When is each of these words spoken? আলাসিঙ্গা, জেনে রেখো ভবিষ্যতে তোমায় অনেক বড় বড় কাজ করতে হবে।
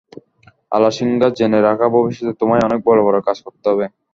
আলাসিঙ্গা, 0.71 1.27
জেনে 1.37 1.59
রেখো 1.61 1.87
ভবিষ্যতে 1.95 2.33
তোমায় 2.39 2.65
অনেক 2.67 2.79
বড় 2.87 2.99
বড় 3.07 3.17
কাজ 3.27 3.37
করতে 3.45 3.65
হবে। 3.71 3.85